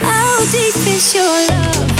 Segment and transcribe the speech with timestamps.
[0.00, 1.91] How deep is your love?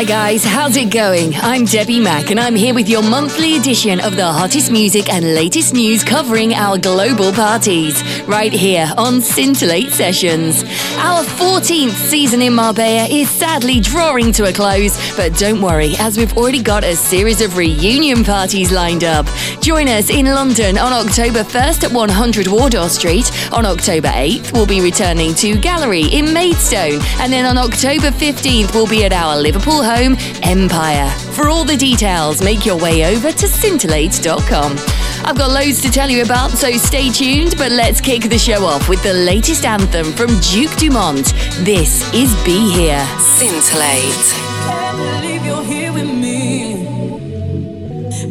[0.00, 1.34] Hi guys, how's it going?
[1.36, 5.34] I'm Debbie Mack and I'm here with your monthly edition of the hottest music and
[5.34, 10.64] latest news covering our global parties, right here on Scintillate Sessions.
[11.02, 16.18] Our 14th season in Marbella is sadly drawing to a close, but don't worry, as
[16.18, 19.24] we've already got a series of reunion parties lined up.
[19.62, 23.32] Join us in London on October 1st at 100 Wardour Street.
[23.50, 28.74] On October 8th, we'll be returning to Gallery in Maidstone, and then on October 15th,
[28.74, 31.08] we'll be at our Liverpool home, Empire.
[31.32, 35.09] For all the details, make your way over to scintillate.com.
[35.22, 38.64] I've got loads to tell you about, so stay tuned, but let's kick the show
[38.64, 41.32] off with the latest anthem from Duke Dumont.
[41.60, 43.06] This is Be Here.
[43.18, 44.34] Scintillate.
[44.64, 46.86] Can't believe you're here with me.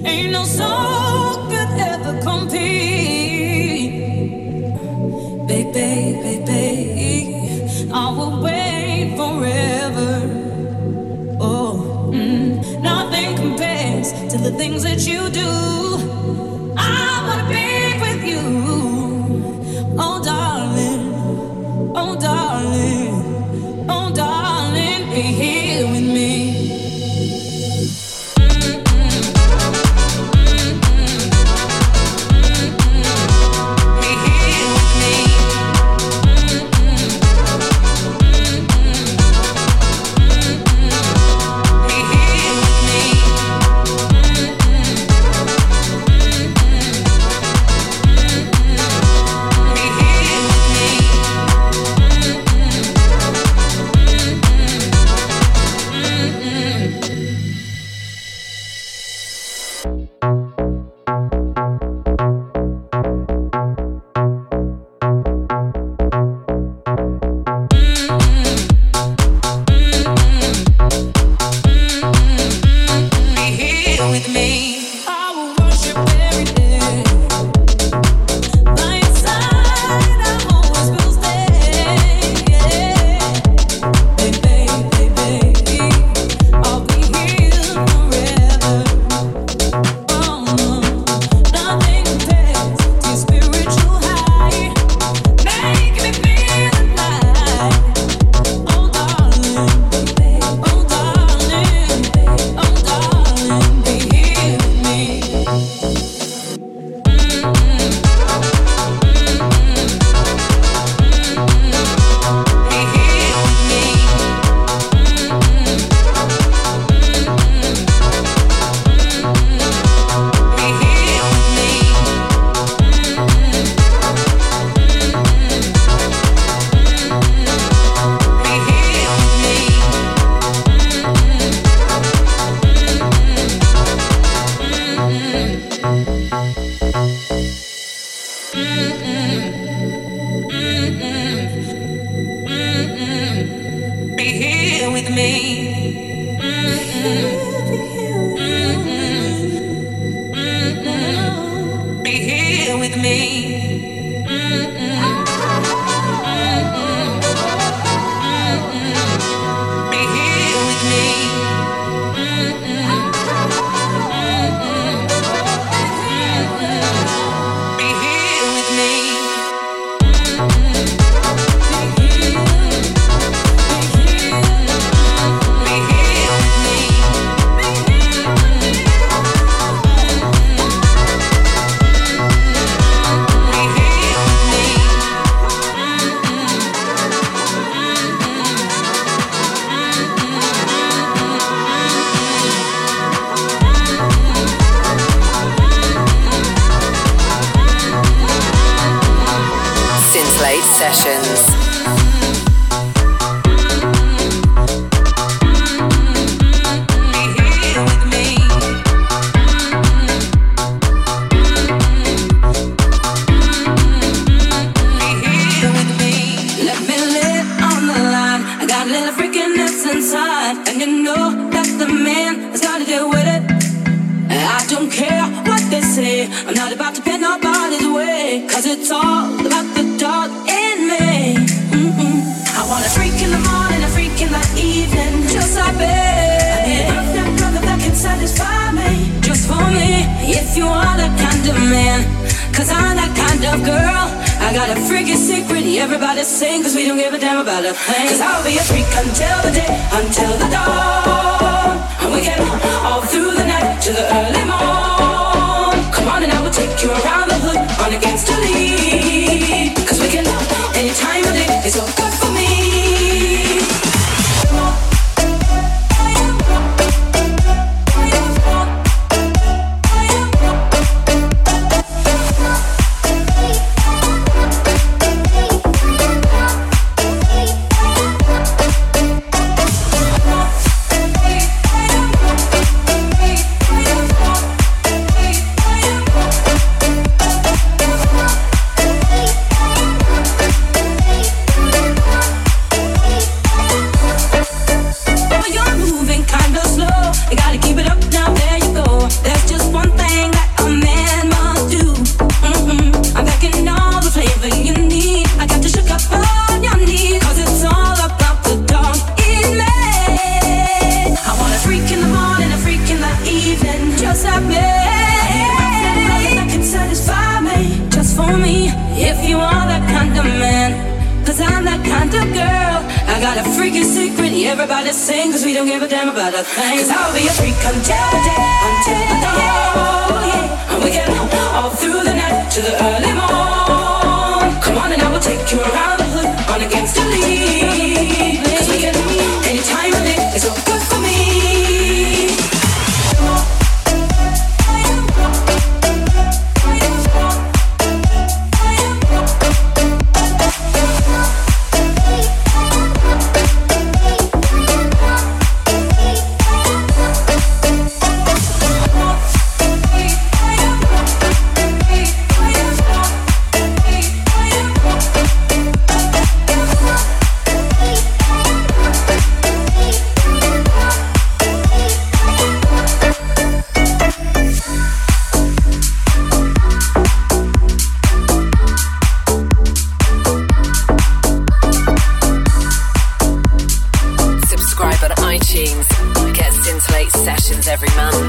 [0.05, 2.59] Ain't no song could ever compete.
[5.47, 10.21] Baby, baby, I will wait forever.
[11.39, 16.19] Oh, mm, nothing compares to the things that you do
[25.21, 25.69] be here.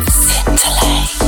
[0.08, 1.19] Scintillate.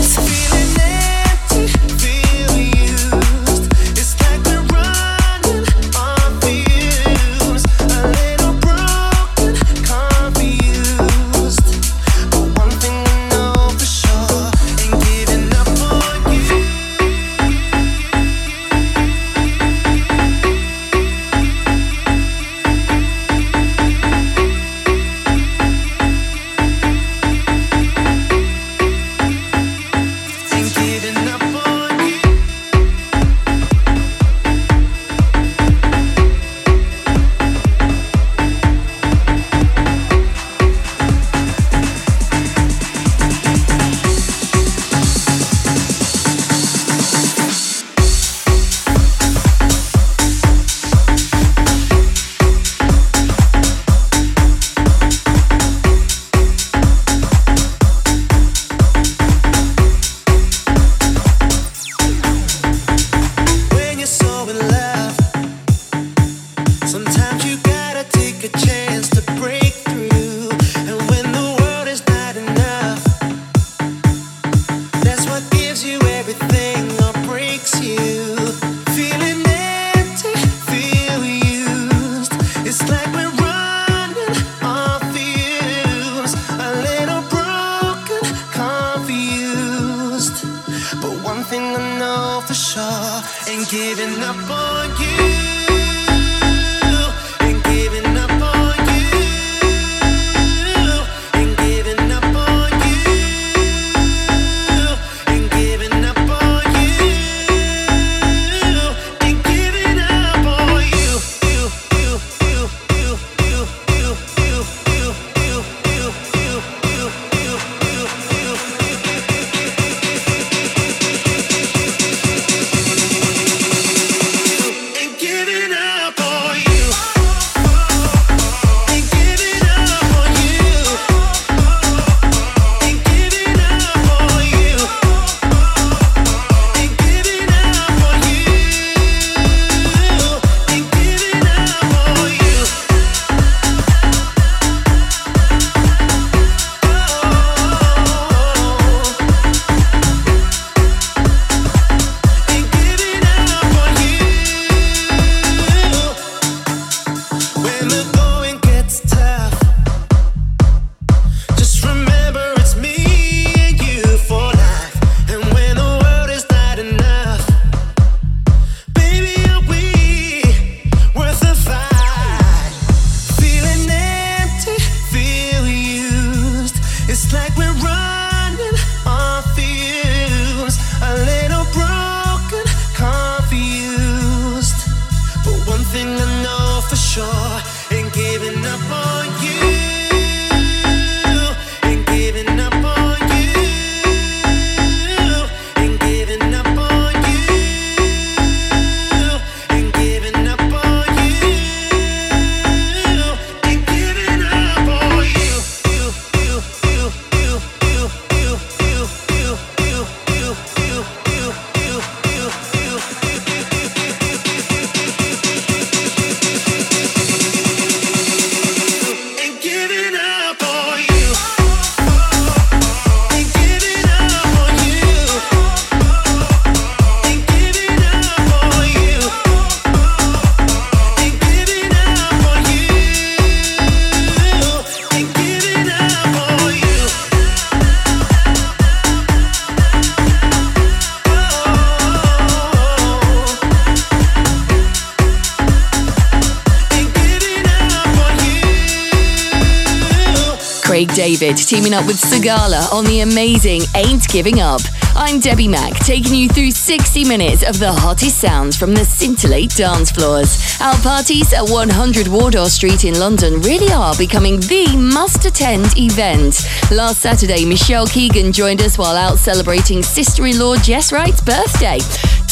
[251.43, 254.81] David teaming up with Sigala on the amazing Ain't Giving Up.
[255.17, 259.75] I'm Debbie Mack, taking you through 60 minutes of the hottest sounds from the Scintillate
[259.75, 260.79] dance floors.
[260.81, 266.65] Our parties at 100 Wardour Street in London really are becoming the must attend event.
[266.93, 271.99] Last Saturday, Michelle Keegan joined us while out celebrating sister in law Jess Wright's birthday.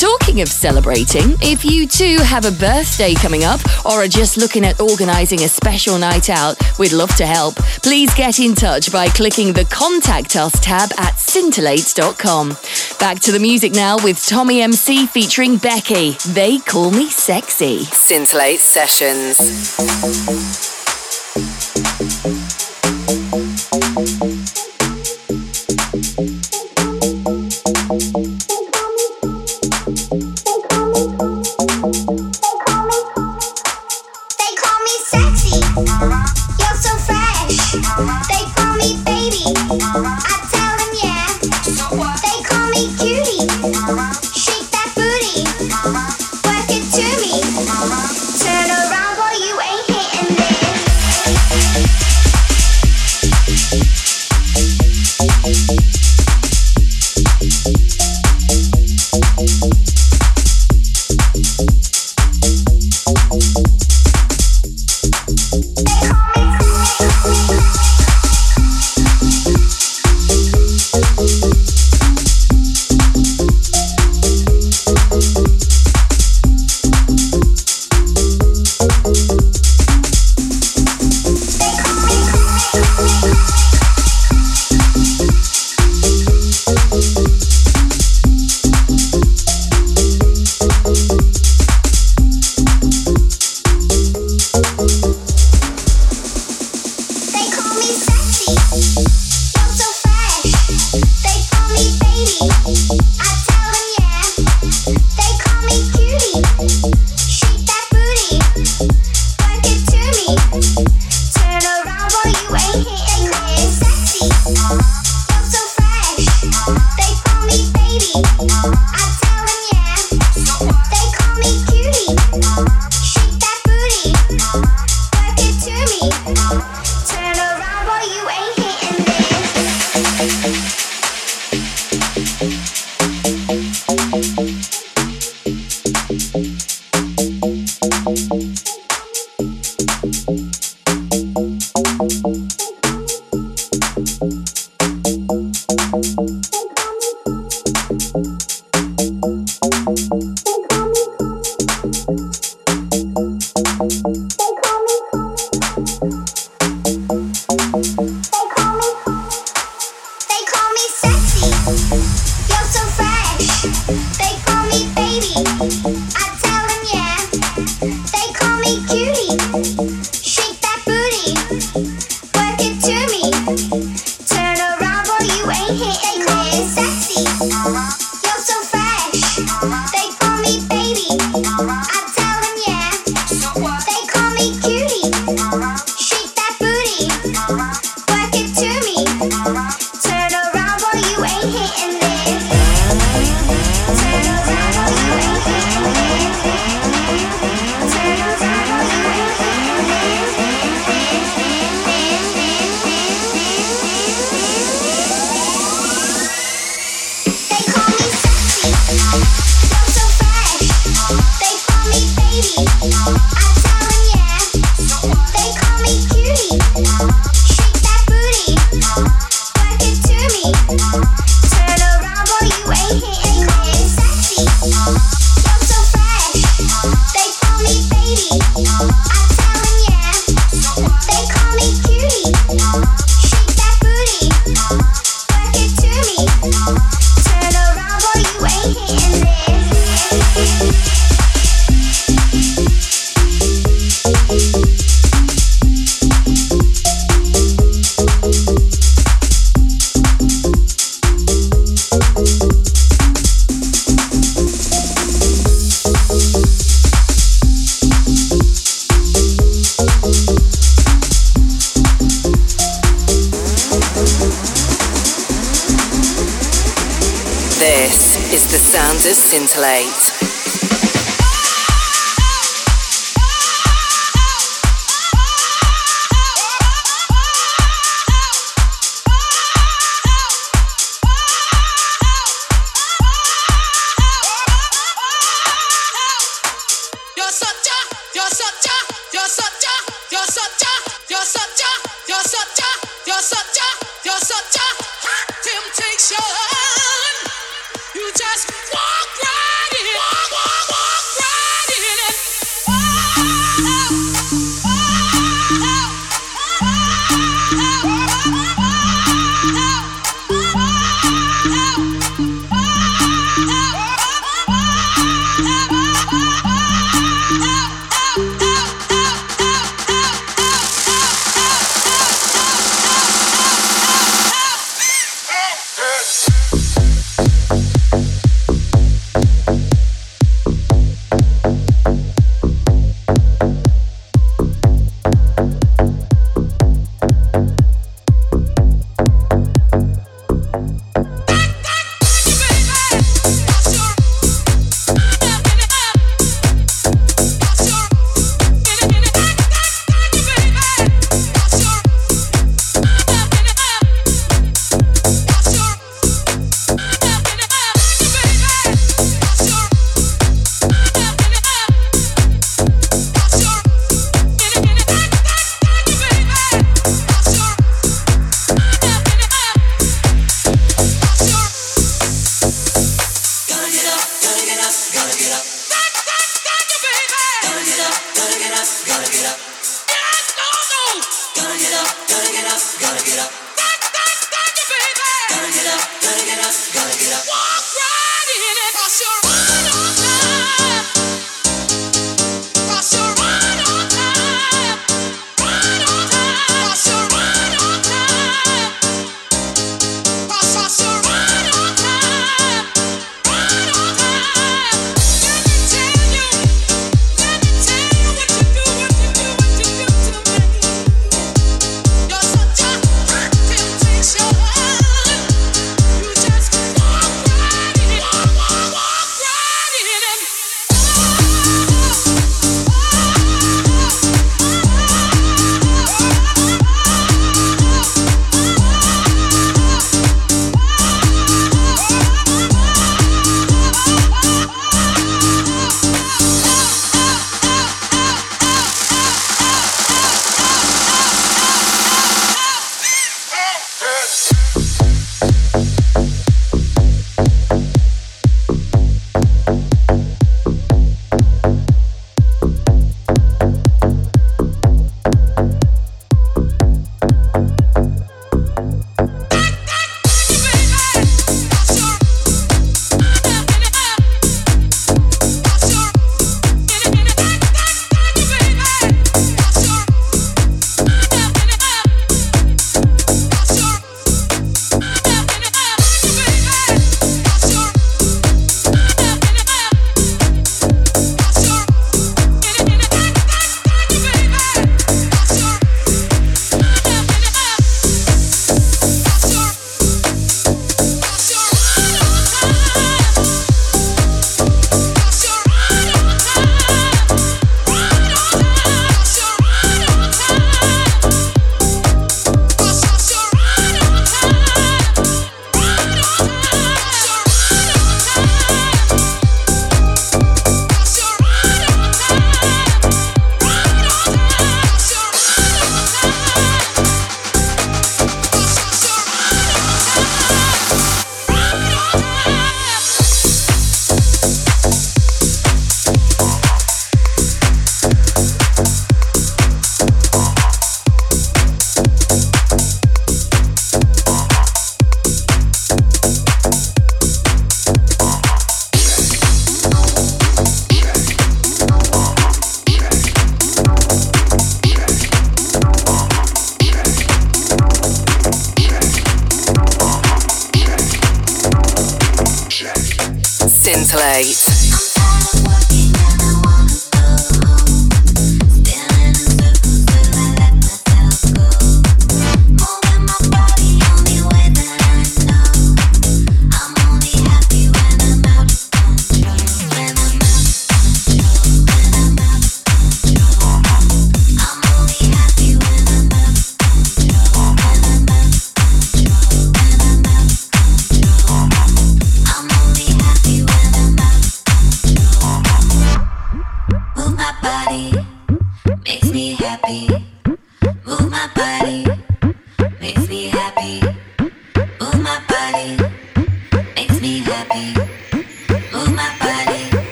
[0.00, 4.64] Talking of celebrating, if you too have a birthday coming up or are just looking
[4.64, 7.56] at organising a special night out, we'd love to help.
[7.82, 12.56] Please get in touch by clicking the Contact Us tab at scintillates.com.
[12.98, 16.12] Back to the music now with Tommy MC featuring Becky.
[16.28, 17.84] They call me sexy.
[17.84, 19.36] Scintillate Sessions.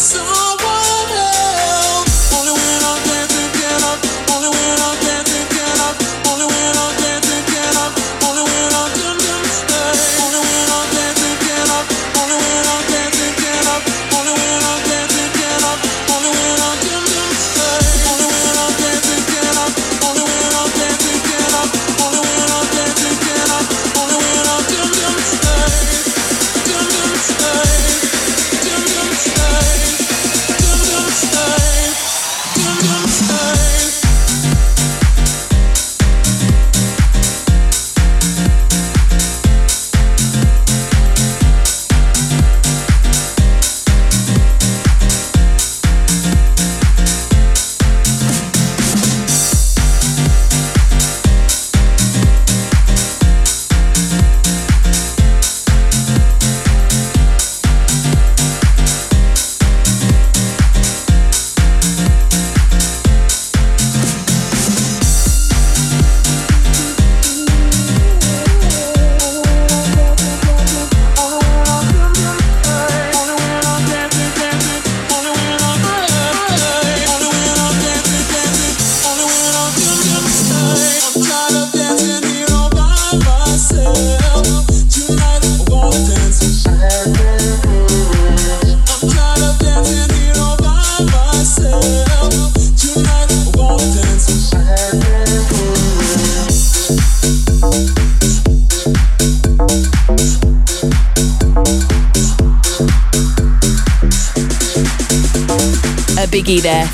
[0.00, 0.49] Dance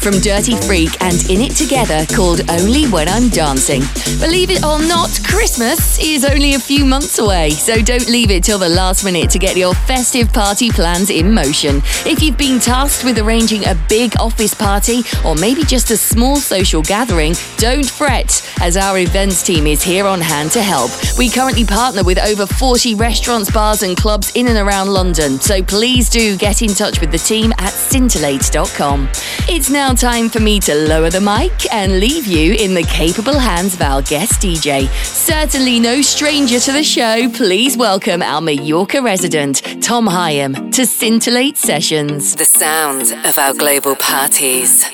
[0.06, 3.80] from Dirty Freak and In It Together called Only When I'm Dancing.
[4.20, 8.44] Believe it or not, Christmas is only a few months away, so don't leave it
[8.44, 11.78] till the last minute to get your festive party plans in motion.
[12.06, 16.36] If you've been tasked with arranging a big office party or maybe just a small
[16.36, 20.92] social gathering, don't fret, as our events team is here on hand to help.
[21.18, 25.64] We currently partner with over 40 restaurants, bars, and clubs in and around London, so
[25.64, 29.08] please do get in touch with the team at scintillate.com.
[29.48, 33.38] It's now time for me to lower the mic and leave you in the capable
[33.38, 34.88] hands of our guest DJ.
[35.04, 41.56] Certainly no stranger to the show, please welcome our Mallorca resident, Tom Hyam, to Scintillate
[41.56, 42.36] Sessions.
[42.36, 44.84] The sound of our global parties.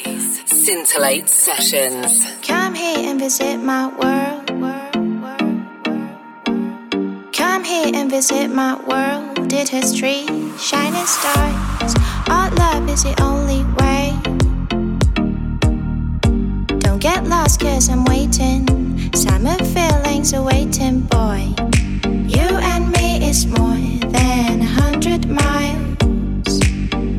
[0.46, 2.24] Scintillate Sessions.
[2.42, 4.46] Come here and visit my world.
[7.32, 9.52] Come here and visit my world.
[9.52, 10.28] It has trees,
[10.62, 11.94] shining stars.
[12.28, 14.01] Our love is the only way.
[17.02, 18.62] Get lost, cause I'm waiting.
[19.12, 21.52] Summer feelings are waiting, boy.
[22.28, 26.60] You and me is more than a hundred miles.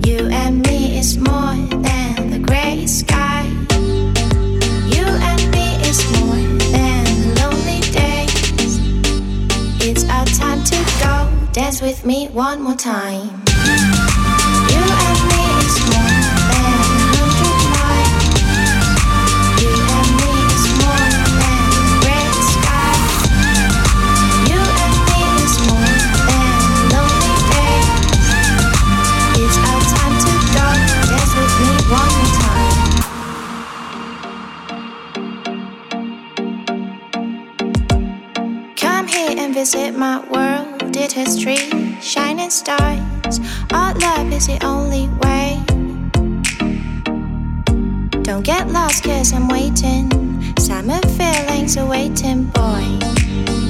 [0.07, 3.43] You and me is more than the gray sky.
[4.95, 8.79] You and me is more than lonely days.
[9.85, 11.51] It's our time to go.
[11.51, 13.43] Dance with me one more time.
[39.71, 40.95] Here it my world.
[41.15, 41.71] Has trees,
[42.01, 43.39] shining stars.
[43.71, 45.61] Our love is the only way.
[48.23, 50.09] Don't get lost, cause I'm waiting.
[50.57, 52.83] Summer feelings are waiting, boy.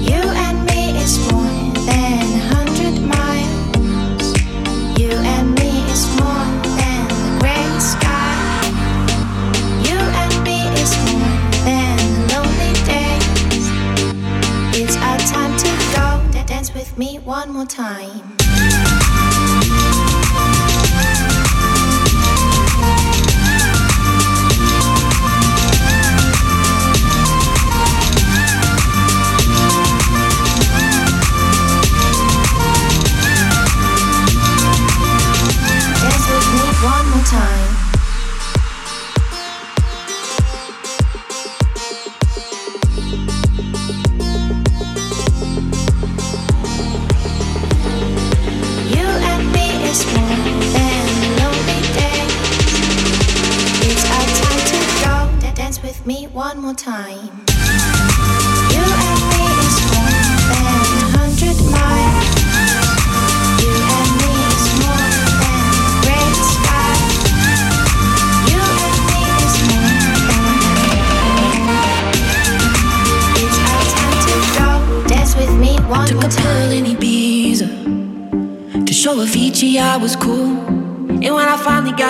[0.07, 4.27] You and me is more than a hundred miles.
[4.99, 6.42] You and me is more
[16.97, 18.42] me one more time.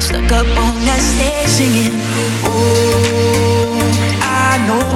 [0.00, 1.92] Stuck up on that stage singing.
[2.44, 3.76] Oh,
[4.22, 4.86] I know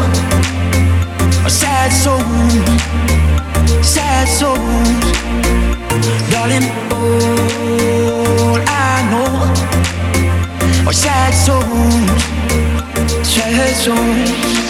[1.44, 2.20] a sad soul,
[3.82, 4.56] sad soul,
[6.30, 6.66] darling.
[6.92, 9.30] All I know
[10.88, 12.22] are sad souls,
[13.26, 14.69] sad souls.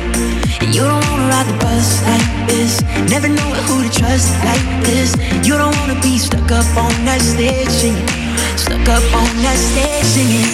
[0.61, 2.81] And you don't wanna ride the bus like this.
[3.09, 5.15] Never know who to trust like this.
[5.45, 8.07] You don't wanna be stuck up on that stage singing.
[8.55, 10.51] Stuck up on that stage singing.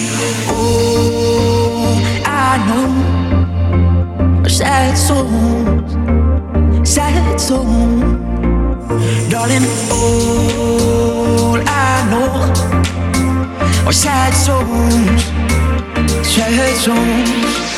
[0.48, 3.18] Oh, I know
[4.48, 5.28] sad soul,
[6.84, 7.66] sad soul.
[9.30, 12.28] Darling, all I know
[13.86, 15.22] are sad souls,
[16.26, 17.77] sad souls.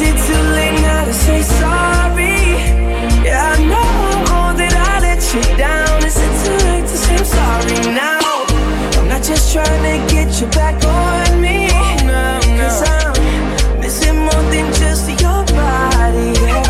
[0.00, 0.16] missing
[4.24, 4.70] more than
[9.22, 11.68] just trying to get you back on me.
[11.72, 13.12] Oh, now cuz I
[13.80, 16.30] miss everything just your body.
[16.30, 16.69] Is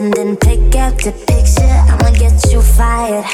[0.00, 1.76] I'm sending pick after picture.
[1.90, 3.26] I'ma get you fired.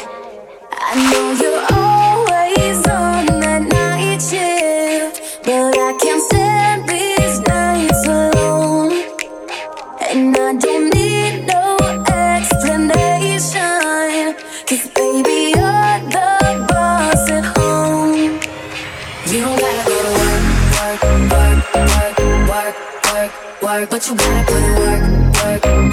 [0.73, 8.95] I know you're always on that night shift, but I can't stand these nights alone.
[10.11, 11.77] And I don't need no
[12.11, 13.55] explanation.
[14.67, 18.41] Cause baby, you're the boss at home.
[19.31, 20.43] You don't gotta go to work,
[20.75, 22.19] work, work, work,
[22.51, 22.75] work,
[23.15, 23.89] work, work.
[23.89, 25.16] But you gotta put work,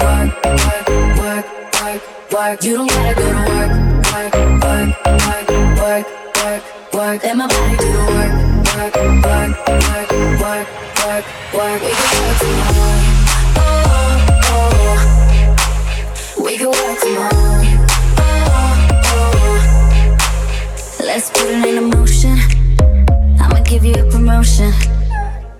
[0.04, 0.86] work, work,
[1.18, 1.46] work,
[1.80, 2.00] work,
[2.32, 2.58] work.
[2.64, 3.70] You don't gotta go to work,
[4.12, 4.34] work,
[4.64, 4.90] work,
[5.80, 6.62] work, work,
[6.94, 7.18] work.
[7.24, 8.32] Let my body do the work,
[8.74, 8.94] work,
[9.24, 9.52] work,
[10.42, 10.68] work,
[11.04, 11.24] work,
[11.54, 11.80] work.
[11.82, 12.98] We can work tomorrow.
[13.56, 14.98] Oh, oh.
[16.44, 17.58] We can work tomorrow.
[18.18, 18.24] Oh,
[19.14, 19.56] oh.
[21.00, 22.36] Let's put it in motion.
[23.40, 24.72] I'ma give you a promotion.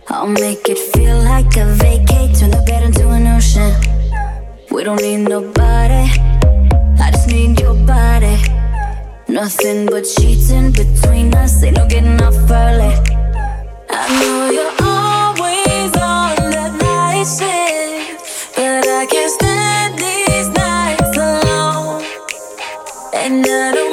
[0.08, 2.36] I'll make it feel like a vacate.
[2.36, 3.72] Turn the bed into an ocean.
[4.74, 6.10] We don't need nobody.
[6.98, 8.36] I just need your body.
[9.28, 11.62] Nothing but sheets in between us.
[11.62, 12.92] Ain't no getting off early.
[13.88, 22.02] I know you're always on that night shift, but I can't stand these nights alone.
[23.14, 23.83] And I don't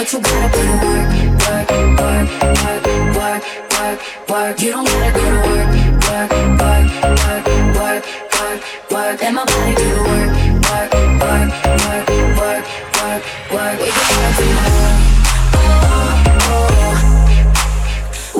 [0.00, 1.08] but you gotta put in work,
[1.44, 1.68] work,
[2.00, 2.24] work,
[2.56, 2.84] work,
[3.20, 3.44] work,
[3.76, 3.98] work,
[4.30, 4.56] work.
[4.62, 5.68] You don't gotta go to work,
[6.08, 6.88] work, work,
[7.20, 7.44] work,
[7.76, 8.02] work,
[8.40, 9.16] work, work.
[9.20, 10.32] Let my body do the work,
[10.70, 10.90] work,
[11.20, 11.48] work,
[11.84, 12.08] work,
[12.40, 12.64] work,
[12.96, 13.22] work,
[13.52, 13.76] work.
[13.76, 14.96] We can work tomorrow.
[15.52, 16.96] Oh, oh.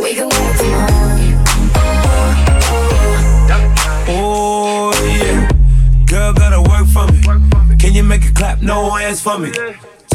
[0.01, 1.17] We can work tomorrow.
[4.09, 5.37] Oh yeah,
[6.07, 7.21] girl gotta work for me.
[7.77, 8.63] Can you make it clap?
[8.63, 9.53] No hands for me.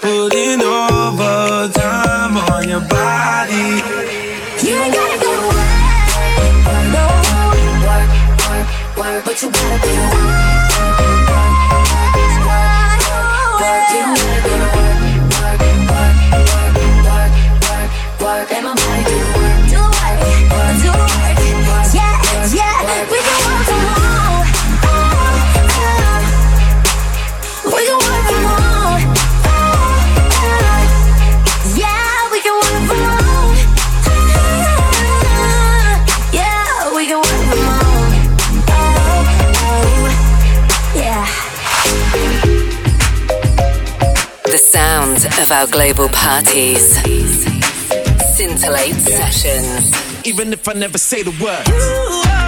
[0.00, 3.82] Put in overtime on your body.
[4.62, 5.68] You ain't gotta go work.
[7.82, 8.10] Work,
[8.46, 10.67] work, work, but you gotta be work,
[44.68, 46.94] sound of our global parties.
[48.34, 50.26] Scintillate Sessions.
[50.26, 52.47] Even if I never say the word.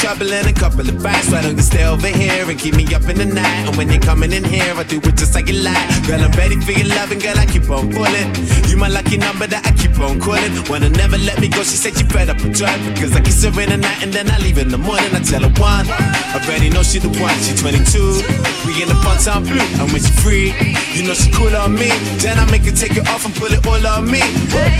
[0.00, 1.30] Trouble and a couple of bites.
[1.30, 3.68] Why don't you stay over here and keep me up in the night?
[3.68, 5.78] And when you're coming in here, I do it just like you like.
[6.06, 8.34] Girl, I'm ready for your loving, girl, I keep on pulling.
[8.68, 10.50] You my lucky number that I keep on calling.
[10.68, 12.80] Wanna never let me go, she said she fed up with drive.
[12.94, 15.14] Because I kiss her in the night and then I leave in the morning.
[15.14, 18.24] I tell her one, I already know she the one, she 22.
[18.66, 20.50] We in the fun time blue, and when she free,
[20.96, 21.92] you know she cool on me.
[22.18, 24.24] Then I make her take it off and pull it all on me.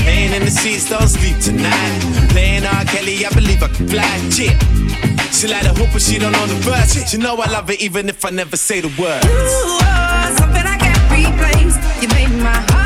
[0.09, 2.01] Laying in the seats, don't sleep tonight.
[2.35, 2.85] Playing R.
[2.91, 4.09] Kelly, I believe I can fly.
[4.35, 4.80] Yeah.
[5.33, 7.13] She like the hoop, but she don't know the words.
[7.13, 9.25] You know I love it even if I never say the word.
[9.25, 11.77] You are oh, something I can't replace.
[12.03, 12.80] You made my heart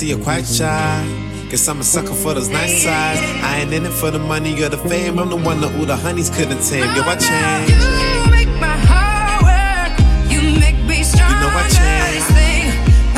[0.00, 1.04] see you're quite shy.
[1.50, 3.20] Guess I'm a sucker for those nice sides.
[3.44, 5.18] I ain't in it for the money or the fame.
[5.18, 6.88] I'm the one that all the honeys couldn't tame.
[6.96, 7.70] Yo, I change.
[7.70, 9.92] You make my heart work.
[10.32, 11.34] You make me stronger.
[11.34, 12.14] You know I change.
[12.16, 12.64] This thing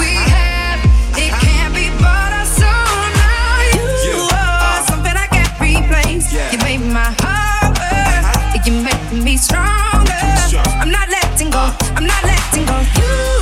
[0.01, 0.79] we have,
[1.23, 3.11] it can't be bought or sold.
[3.23, 4.43] Now you Yeah.
[4.43, 4.91] are uh.
[4.91, 6.27] something I can't replace.
[6.35, 6.51] Yeah.
[6.51, 8.67] You make my heart work.
[8.67, 10.19] You make me stronger.
[10.51, 10.67] strong.
[10.83, 11.63] I'm not letting go.
[11.95, 12.77] I'm not letting go.
[12.99, 13.42] You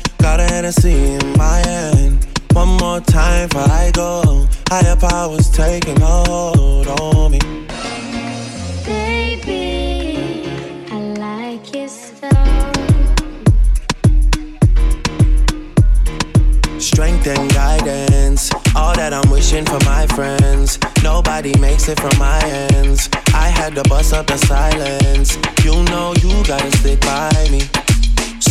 [0.31, 2.25] Got a Hennessy in my hand.
[2.53, 4.47] One more time for I go.
[4.69, 7.39] Higher powers taking a hold on me.
[8.85, 10.47] Baby,
[10.89, 12.29] I like you so.
[16.79, 20.79] Strength and guidance, all that I'm wishing for my friends.
[21.03, 23.09] Nobody makes it from my hands.
[23.33, 25.37] I had to bust up the silence.
[25.65, 27.63] You know you gotta stick by me.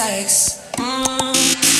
[0.00, 0.62] sex.
[0.78, 1.79] Mm.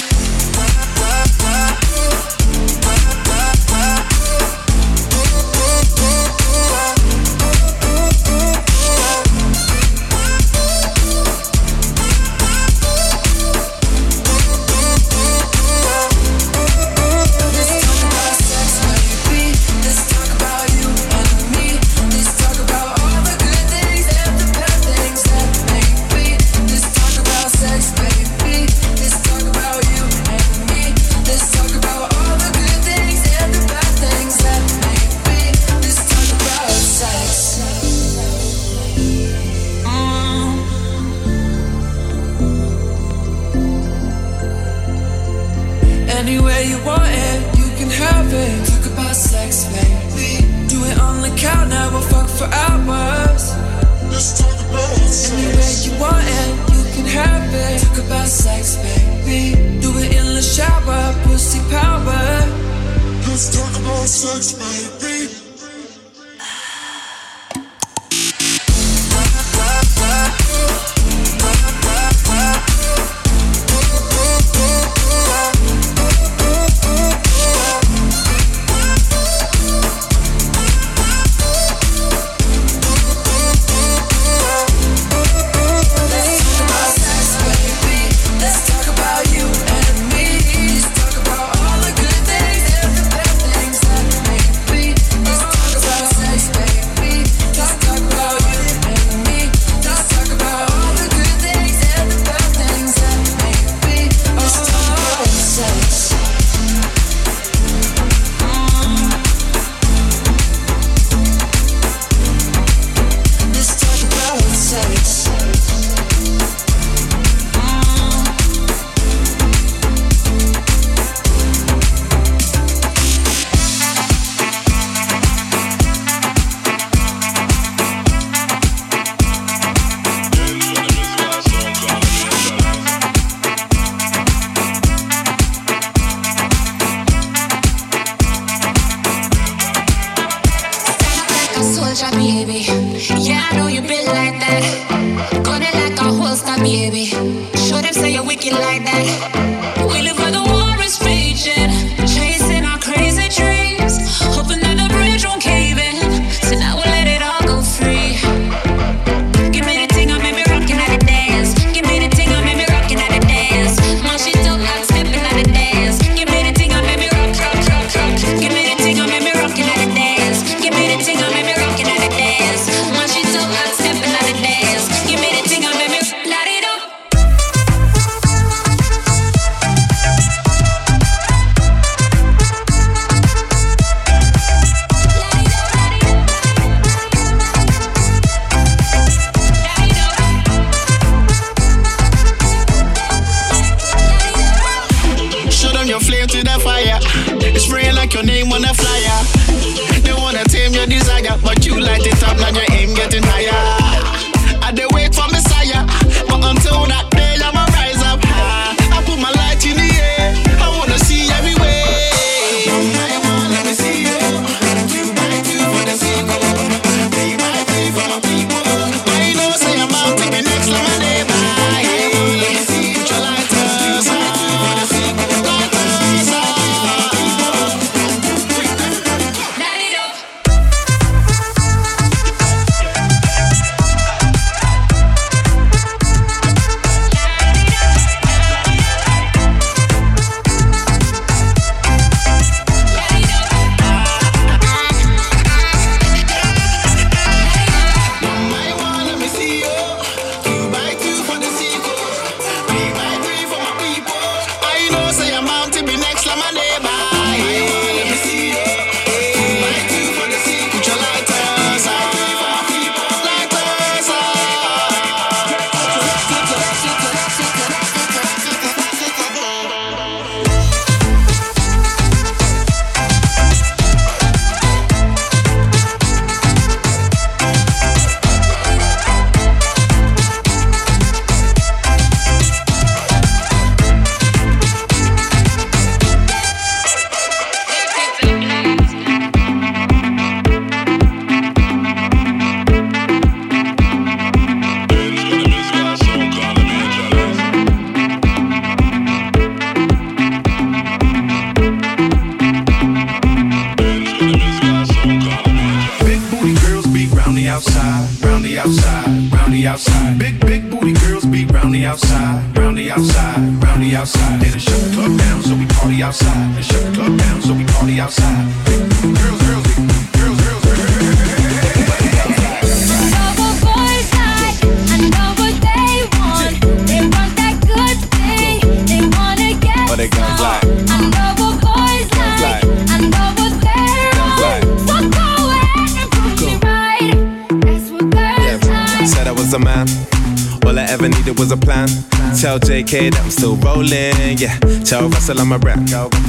[344.20, 344.58] Rolling, yeah.
[344.84, 345.80] Tell Russell I'm a rap,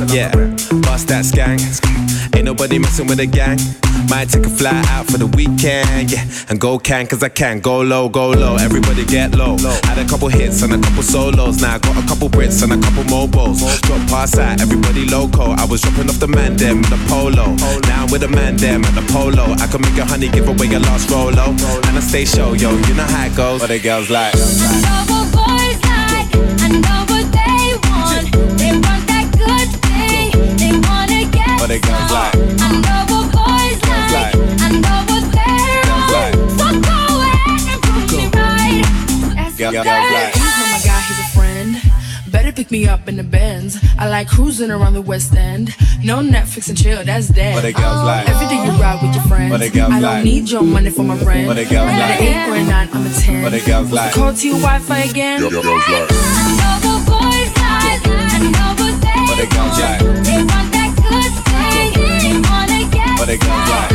[0.08, 0.32] yeah.
[0.82, 1.60] Bust that gang.
[2.36, 3.58] Ain't nobody messing with a gang.
[4.10, 6.26] Might take a fly out for the weekend, yeah.
[6.50, 7.60] And go can, cause I can.
[7.60, 9.58] Go low, go low, everybody get low.
[9.84, 11.62] Had a couple hits and a couple solos.
[11.62, 13.62] Now I got a couple Brits and a couple mobiles.
[13.82, 15.52] Drop past out, everybody loco.
[15.52, 17.56] I was dropping off the man them in the polo.
[17.88, 19.54] Now I'm with a man them at the polo.
[19.60, 21.52] I can make a honey give away a lost rolo.
[21.88, 23.62] And I stay show, yo, you know how it goes.
[23.62, 24.40] But the girls like, but
[26.70, 27.01] the girls like,
[31.80, 32.34] girls like.
[40.34, 41.78] He's not my guy, he's a friend.
[42.32, 43.78] Better pick me up in the Benz.
[44.00, 45.76] I like cruising around the West End.
[46.04, 47.56] No Netflix and chill, that's dead.
[47.56, 48.28] But the girls oh, like.
[48.28, 49.52] Every day you ride with your friends.
[49.52, 50.24] But the girls I don't like.
[50.24, 51.48] need your money for my rent.
[51.48, 52.20] But the girls I'm like.
[52.20, 53.44] an eight or a nine, I'm a ten.
[53.44, 54.14] But the girls like.
[54.14, 55.42] Call to your Wi-Fi again.
[55.42, 56.10] But the girls like.
[59.28, 60.00] But the girls like.
[60.00, 60.61] But the girls like.
[63.32, 63.40] Like.
[63.40, 63.92] Girls like.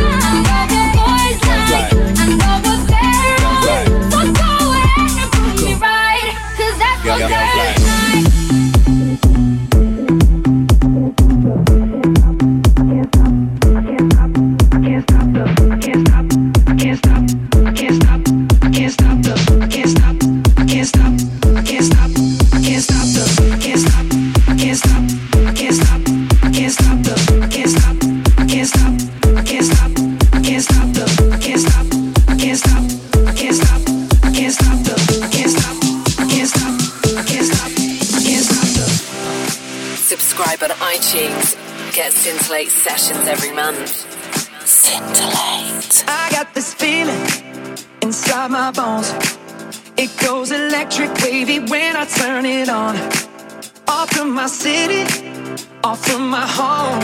[7.03, 7.56] Girls like.
[42.17, 43.89] Scintillate sessions every month.
[44.65, 46.03] Scintillate.
[46.07, 47.21] I got this feeling
[48.01, 49.13] inside my bones.
[49.97, 52.95] It goes electric wavy when I turn it on.
[53.87, 55.03] Off from my city,
[55.83, 56.99] off from my home.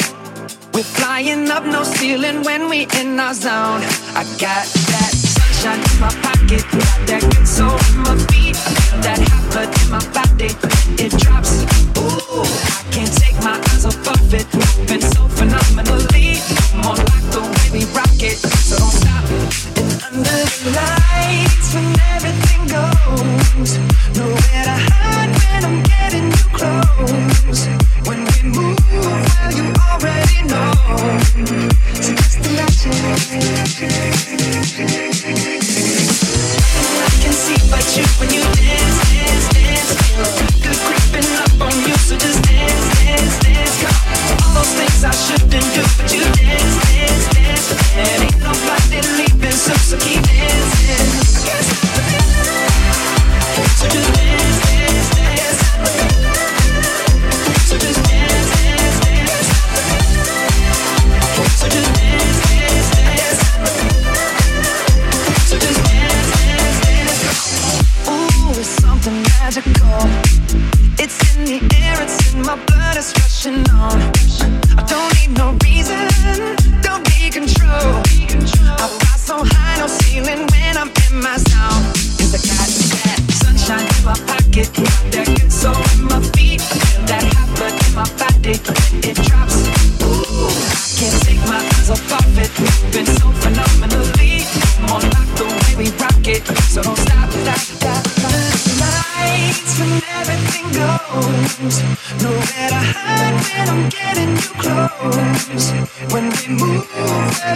[0.73, 3.81] We're flying up, no ceiling when we in our zone.
[4.17, 6.65] I got that sunshine in my pocket,
[7.05, 8.55] that good soul in my feet.
[9.05, 11.72] That hot blood in my body, it drops.
[12.41, 16.41] I can't take my eyes off of it, moving so phenomenally.
[16.81, 19.25] More like the way we rock it, so don't stop.
[19.77, 23.77] And under the lights, when everything goes,
[24.17, 27.67] nowhere to hide when I'm getting too close.
[28.07, 30.73] When we move, well you already know.
[32.01, 32.97] So just imagine.
[36.97, 38.42] I can see but you when you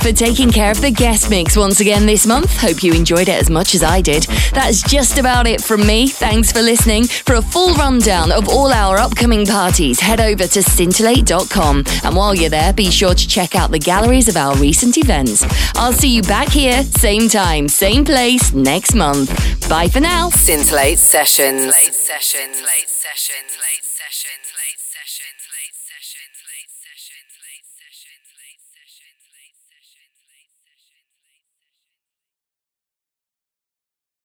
[0.03, 2.57] For taking care of the guest mix once again this month.
[2.57, 4.23] Hope you enjoyed it as much as I did.
[4.53, 6.09] That's just about it from me.
[6.09, 7.05] Thanks for listening.
[7.05, 11.85] For a full rundown of all our upcoming parties, head over to scintillate.com.
[12.03, 15.45] And while you're there, be sure to check out the galleries of our recent events.
[15.75, 19.29] I'll see you back here, same time, same place, next month.
[19.69, 20.29] Bye for now.
[20.29, 21.73] Scintillate sessions.
[21.95, 22.61] Sessions.